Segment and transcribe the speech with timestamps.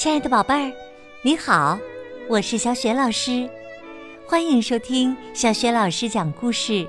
[0.00, 0.72] 亲爱的宝贝儿，
[1.20, 1.78] 你好，
[2.26, 3.46] 我是小雪老师，
[4.26, 6.86] 欢迎收听小雪老师讲故事，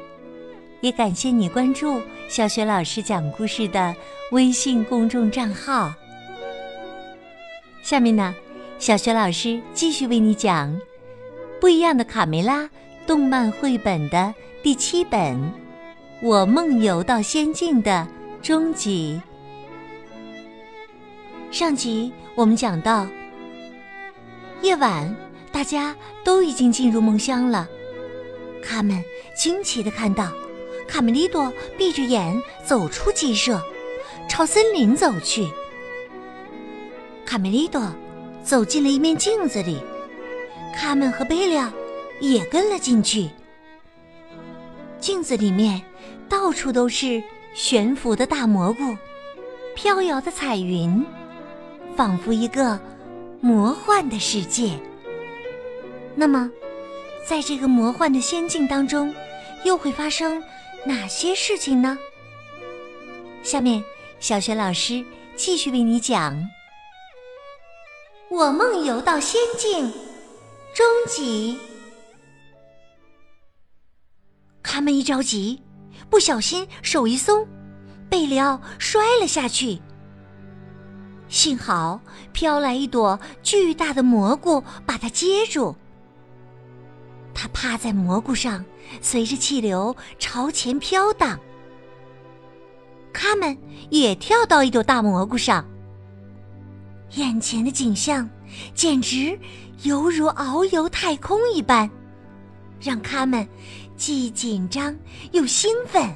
[0.79, 3.93] 也感谢你关注小雪老师讲故事的
[4.31, 5.93] 微信公众账号。
[7.83, 8.33] 下面呢，
[8.79, 10.73] 小雪老师继续为你讲
[11.59, 12.63] 《不一样的卡梅拉》
[13.05, 14.33] 动漫绘本的
[14.63, 15.35] 第七本
[16.21, 18.07] 《我梦游到仙境》的
[18.41, 19.21] 终集。
[21.51, 23.05] 上集我们讲到，
[24.61, 25.13] 夜晚
[25.51, 27.67] 大家都已经进入梦乡了。
[28.63, 29.03] 卡门
[29.35, 30.31] 惊奇的看到，
[30.87, 33.61] 卡梅利多闭着眼走出鸡舍，
[34.29, 35.45] 朝森林走去。
[37.25, 37.93] 卡梅利多
[38.41, 39.77] 走进了一面镜子里，
[40.73, 41.69] 卡门和贝利奥
[42.21, 43.29] 也跟了进去。
[45.01, 45.81] 镜子里面
[46.29, 47.21] 到处都是
[47.53, 48.95] 悬浮的大蘑菇，
[49.75, 51.05] 飘摇的彩云。
[52.01, 52.79] 仿佛一个
[53.41, 54.75] 魔幻的世界。
[56.15, 56.49] 那么，
[57.27, 59.13] 在这个魔幻的仙境当中，
[59.63, 60.41] 又会发生
[60.83, 61.95] 哪些事情呢？
[63.43, 63.83] 下面，
[64.19, 66.33] 小雪老师继续为你讲
[68.31, 69.85] 《我梦游到仙境》
[70.73, 71.59] 终极。
[74.63, 75.61] 他们一着急，
[76.09, 77.47] 不小心手一松，
[78.09, 79.79] 贝里奥摔了下去。
[81.31, 81.97] 幸好
[82.33, 85.73] 飘来一朵巨大的蘑菇，把它接住。
[87.33, 88.63] 它趴在蘑菇上，
[89.01, 91.39] 随着气流朝前飘荡。
[93.13, 93.57] 他们
[93.89, 95.65] 也跳到一朵大蘑菇上。
[97.11, 98.29] 眼前的景象
[98.73, 99.39] 简直
[99.83, 101.89] 犹如遨游太空一般，
[102.81, 103.47] 让他们
[103.95, 104.93] 既紧张
[105.31, 106.13] 又兴奋。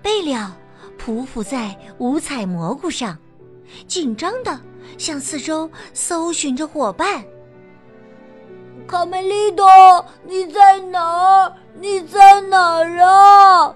[0.00, 0.56] 贝了。
[0.98, 3.18] 匍匐在五彩蘑菇上，
[3.86, 4.60] 紧张的
[4.96, 7.24] 向四周搜寻着伙伴。
[8.86, 9.66] 卡梅利多，
[10.26, 11.52] 你在哪儿？
[11.80, 13.74] 你在哪儿啊？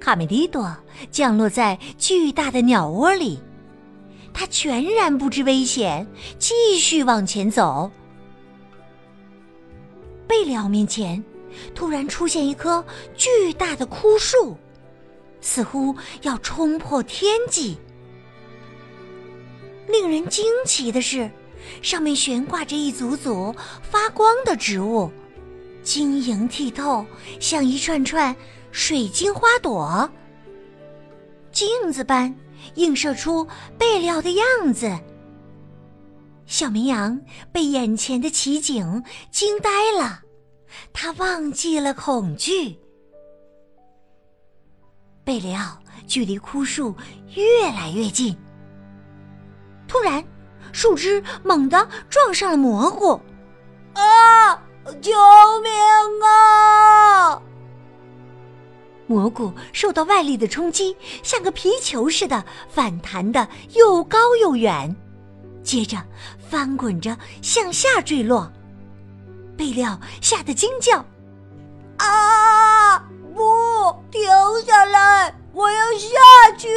[0.00, 0.74] 卡梅利多
[1.10, 3.40] 降落在巨大的鸟窝里，
[4.34, 6.06] 他全然不知危险，
[6.38, 7.90] 继续往前走。
[10.26, 11.22] 贝里奥面前。
[11.74, 12.84] 突然出现一棵
[13.16, 14.56] 巨大的枯树，
[15.40, 17.78] 似乎要冲破天际。
[19.88, 21.30] 令人惊奇的是，
[21.82, 25.10] 上面悬挂着一组组发光的植物，
[25.82, 27.04] 晶莹剔透，
[27.40, 28.34] 像一串串
[28.70, 30.08] 水晶花朵，
[31.50, 32.34] 镜子般
[32.76, 33.46] 映射出
[33.76, 34.98] 贝料的样子。
[36.46, 37.20] 小绵羊
[37.52, 40.21] 被眼前的奇景惊呆了。
[40.92, 42.78] 他忘记了恐惧。
[45.24, 46.94] 贝里奥距离枯树
[47.34, 48.36] 越来越近。
[49.86, 50.24] 突然，
[50.72, 53.20] 树枝猛地撞上了蘑菇，
[53.94, 54.62] 啊！
[55.00, 55.12] 救
[55.62, 55.72] 命
[56.26, 57.40] 啊！
[59.06, 64.94] 蘑菇受到外力的冲击，像个皮球似的反弹的又高又远，
[65.62, 66.02] 接着
[66.38, 68.50] 翻滚着向下坠落。
[69.72, 71.02] 贝料吓得惊叫
[71.96, 72.98] ：“啊！
[73.34, 73.42] 不，
[74.10, 74.22] 停
[74.66, 75.34] 下来！
[75.54, 76.68] 我要下去！”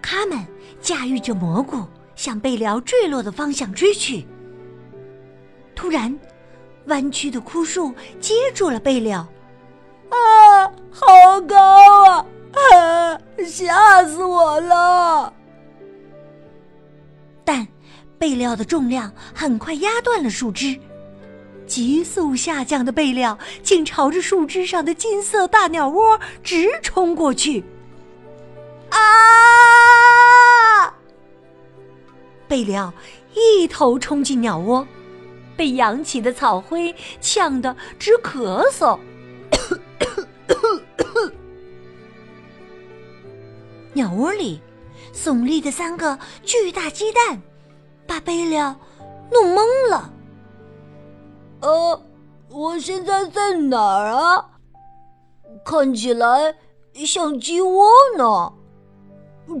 [0.00, 0.46] 他们
[0.80, 1.86] 驾驭着蘑菇
[2.16, 4.26] 向贝辽坠落的方向追去。
[5.74, 6.18] 突然，
[6.86, 9.20] 弯曲的枯树接住了贝辽。
[10.08, 12.24] 啊，好高啊！
[12.54, 15.30] 啊，吓死我了！
[17.44, 17.68] 但。
[18.18, 20.76] 贝料的重量很快压断了树枝，
[21.66, 27.64] 急速下降的贝料竟朝着树枝上的金色大鸟窝直冲过去。
[28.90, 28.98] 啊！
[32.48, 32.92] 贝料
[33.34, 34.86] 一头冲进鸟窝，
[35.56, 38.98] 被扬起的草灰呛得直咳嗽。
[43.92, 44.60] 鸟窝里
[45.14, 47.40] 耸立的三个巨大鸡蛋。
[48.08, 48.76] 把贝了
[49.30, 50.10] 弄懵了。
[51.60, 52.02] 呃，
[52.48, 54.48] 我现在在哪儿啊？
[55.64, 56.56] 看起来
[57.06, 58.52] 像鸡窝呢。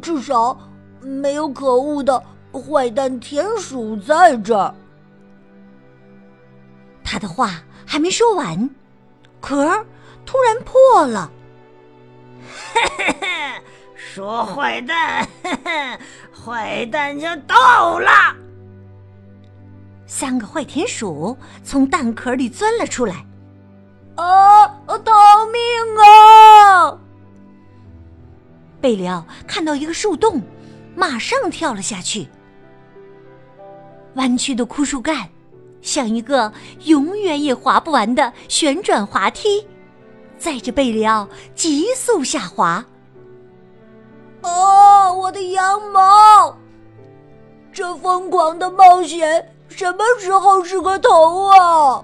[0.02, 0.58] 至少
[1.00, 2.22] 没有可恶的
[2.52, 4.74] 坏蛋田鼠在这儿。
[7.04, 7.50] 他的话
[7.86, 8.68] 还没说完，
[9.40, 9.56] 壳
[10.26, 11.30] 突然破了。
[13.98, 15.28] 说坏蛋，
[16.32, 18.10] 坏蛋就到了。
[20.06, 23.26] 三个坏田鼠从蛋壳里钻了出来。
[24.14, 24.66] 啊！
[25.04, 25.60] 逃命
[26.02, 26.98] 啊！
[28.80, 30.40] 贝里奥看到一个树洞，
[30.96, 32.28] 马上跳了下去。
[34.14, 35.28] 弯曲的枯树干
[35.82, 36.52] 像一个
[36.84, 39.66] 永远也滑不完的旋转滑梯，
[40.36, 42.84] 载着贝里奥急速下滑。
[45.28, 46.56] 哦，我的羊毛！
[47.70, 52.02] 这疯狂的冒险什么时候是个头啊？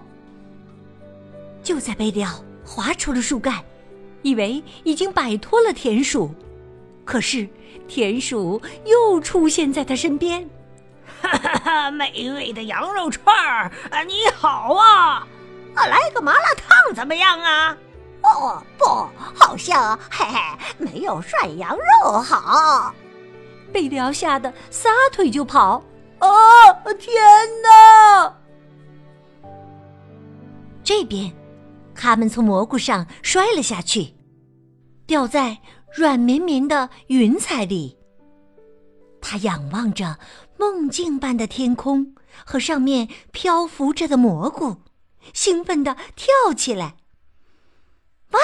[1.62, 3.64] 就在贝里奥滑出了树干，
[4.20, 6.34] 以为已经摆脱了田鼠，
[7.06, 7.48] 可是
[7.88, 10.46] 田鼠又出现在他身边。
[11.22, 11.90] 哈哈哈！
[11.90, 15.26] 美味的羊肉串儿啊，你好啊！
[15.74, 17.74] 啊，来个麻辣烫怎么样啊？
[18.22, 18.84] 哦，不，
[19.34, 20.38] 好像嘿嘿，
[20.76, 22.94] 没有涮羊肉好。
[23.74, 25.82] 贝里奥吓得撒腿就跑。
[26.20, 26.30] 啊！
[26.96, 27.12] 天
[27.60, 28.32] 哪！
[30.84, 31.34] 这边，
[31.92, 34.14] 他们从蘑菇上摔了下去，
[35.06, 35.58] 掉在
[35.92, 37.98] 软绵绵的云彩里。
[39.20, 40.20] 他仰望着
[40.56, 42.14] 梦境般的天空
[42.46, 44.76] 和上面漂浮着的蘑菇，
[45.32, 46.94] 兴奋地跳起来。
[48.30, 48.40] 哇！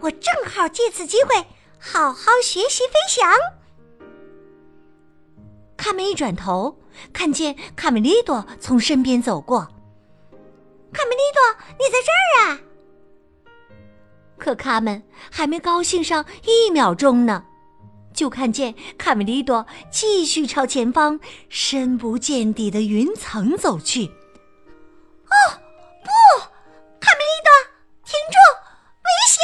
[0.00, 1.46] 我正好借此机会
[1.78, 3.30] 好好学习飞翔。
[5.82, 6.78] 卡门一转头，
[7.12, 9.62] 看见卡梅利多从身边走过。
[10.92, 11.42] 卡梅利多，
[11.72, 12.60] 你在这儿啊？
[14.38, 17.44] 可卡门还没高兴上一秒钟呢，
[18.14, 21.18] 就看见卡梅利多继续朝前方
[21.48, 24.06] 深不见底的云层走去。
[24.06, 25.34] 哦，
[26.04, 26.10] 不！
[27.00, 27.50] 卡梅利多，
[28.04, 28.38] 停住！
[29.02, 29.42] 危险！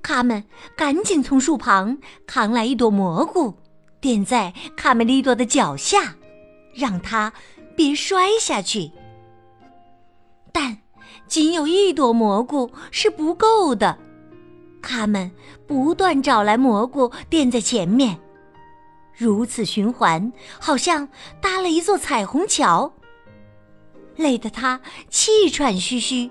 [0.00, 0.42] 卡门
[0.74, 3.58] 赶紧从树旁扛来一朵蘑菇，
[4.00, 6.16] 垫在卡梅利多的脚下，
[6.74, 7.32] 让他
[7.76, 8.92] 别摔下去。
[10.52, 10.78] 但
[11.26, 13.98] 仅有一朵蘑菇是不够的，
[14.82, 15.30] 他们
[15.66, 18.18] 不断找来蘑菇垫在前面，
[19.16, 21.08] 如此循环，好像
[21.40, 22.92] 搭了一座彩虹桥。
[24.16, 26.30] 累得他气喘吁吁。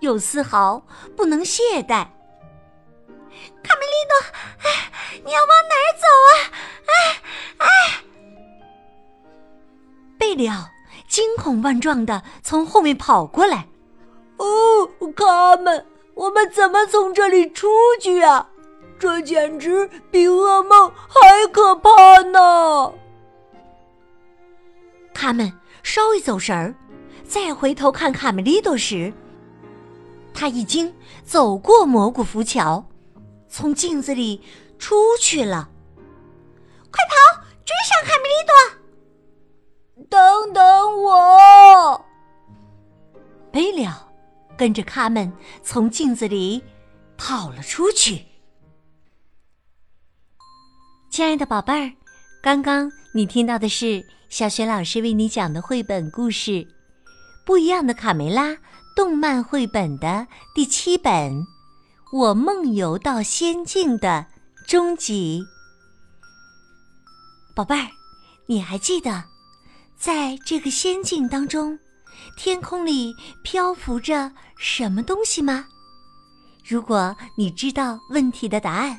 [0.00, 0.82] 又丝毫
[1.14, 2.08] 不能懈怠。
[3.62, 4.16] 卡梅利多，
[4.62, 4.89] 哎，
[5.24, 6.34] 你要往哪儿走啊？
[6.86, 6.92] 哎
[7.58, 7.66] 哎！
[10.18, 10.68] 贝里奥
[11.08, 13.66] 惊恐万状的从后面跑过来。
[14.36, 17.68] 哦，卡门，我们怎么从这里出
[18.00, 18.48] 去啊？
[18.98, 22.92] 这简直比噩梦还可怕呢！
[25.14, 25.52] 卡门
[25.82, 26.74] 稍一走神儿，
[27.26, 29.12] 再回头看卡梅利多时。
[30.32, 32.84] 他已经走过蘑菇浮桥，
[33.48, 34.42] 从镜子里
[34.80, 35.70] 出去了。
[36.90, 37.14] 快跑，
[37.64, 40.08] 追上卡梅利多！
[40.08, 42.04] 等等我！
[43.52, 44.10] 贝利奥
[44.56, 45.32] 跟着卡门
[45.62, 46.60] 从镜子里
[47.16, 48.24] 跑了出去。
[51.10, 51.92] 亲爱的宝贝儿，
[52.42, 56.50] 刚刚你听到的是小雪老师为你讲的绘本故事
[57.44, 58.48] 《不一样的卡梅拉》。
[58.96, 61.32] 动漫绘本的第七本
[62.12, 64.26] 《我梦游到仙境的
[64.70, 65.42] 终极》，
[67.56, 67.88] 宝贝儿，
[68.46, 69.24] 你还记得，
[69.98, 71.76] 在这个仙境当中，
[72.36, 73.12] 天空里
[73.42, 75.66] 漂浮着什么东西吗？
[76.64, 78.96] 如果你知道问题的答案，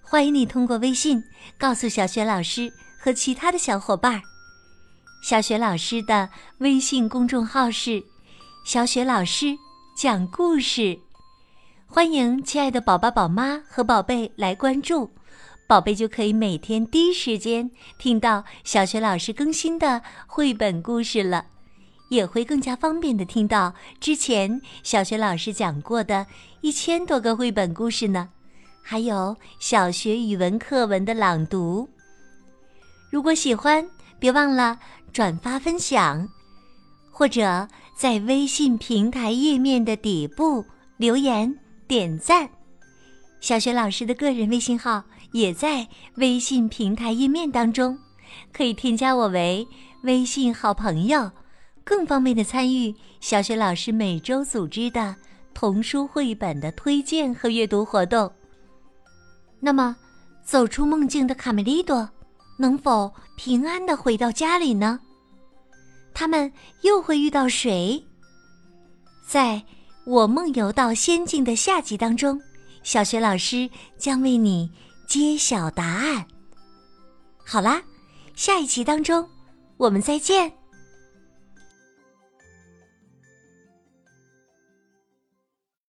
[0.00, 1.22] 欢迎你通过微信
[1.58, 4.22] 告诉小雪老师和其他的小伙伴儿。
[5.22, 8.02] 小雪老师的微信公众号是。
[8.64, 9.54] 小雪老师
[9.94, 10.98] 讲故事，
[11.92, 15.10] 欢迎亲爱的宝宝、宝妈和宝贝来关注，
[15.66, 17.68] 宝贝就可以每天第一时间
[17.98, 21.46] 听到小学老师更新的绘本故事了，
[22.08, 26.28] 也会更加方便的听到之前小学老师讲过的
[26.60, 28.28] 一千多个绘本故事呢，
[28.80, 31.88] 还有小学语文课文的朗读。
[33.10, 33.84] 如果喜欢，
[34.20, 34.78] 别忘了
[35.12, 36.28] 转发分享，
[37.10, 37.66] 或者。
[37.96, 40.64] 在微信平台页面的底部
[40.96, 41.54] 留言
[41.90, 42.48] 点赞，
[43.40, 47.98] 小雪老师的个人微信号也在微信平台页面当中，
[48.52, 49.66] 可以添加我为
[50.04, 51.32] 微信好朋友，
[51.82, 55.16] 更方便的参与小雪老师每周组织的
[55.52, 58.32] 童书绘本的推荐和阅读活动。
[59.58, 59.96] 那么，
[60.44, 62.08] 走出梦境的卡梅利多
[62.56, 65.00] 能否平安的回到家里呢？
[66.14, 68.00] 他们又会遇到谁？
[69.26, 69.60] 在
[70.04, 72.40] 我梦游到仙境的下集当中，
[72.82, 74.70] 小学老师将为你
[75.06, 76.26] 揭晓答案。
[77.44, 77.82] 好啦，
[78.34, 79.28] 下一集当中，
[79.76, 80.59] 我们再见。